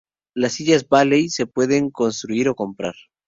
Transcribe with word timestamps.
Las 0.33 0.53
"sillas 0.53 0.89
bailey" 0.89 1.29
se 1.29 1.45
pueden 1.45 1.91
construir 1.91 2.49
o 2.49 2.55
comprar. 2.55 2.95